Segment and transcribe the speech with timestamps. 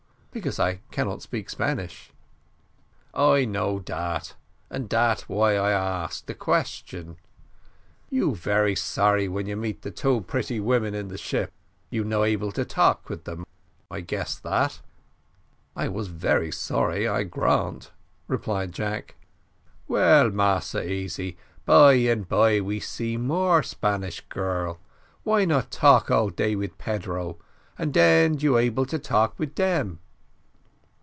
[0.33, 2.13] "Because I cannot speak Spanish."
[3.13, 4.35] "I know dat,
[4.69, 7.17] and dat why I ask de question.
[8.09, 11.51] You very sorry when you meet the two pretty women in the ship,
[11.89, 13.45] you not able to talk with them
[13.91, 14.81] I guess that."
[15.75, 17.91] "I was very sorry, I grant,"
[18.29, 19.15] replied Jack.
[19.85, 24.79] "Well, Massa Easy, by and by we see more Spanish girl.
[25.23, 27.37] Why not talk all day with Pedro,
[27.77, 29.99] and den you able to talk with dem."